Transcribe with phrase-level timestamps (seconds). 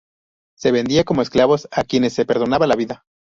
[0.57, 3.05] Se vendía como esclavos a quienes se perdonaba la vida.